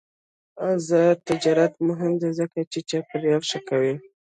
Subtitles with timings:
[0.69, 3.93] آزاد تجارت مهم دی ځکه چې چاپیریال ښه کوي.